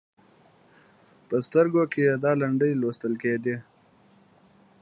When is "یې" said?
2.07-2.13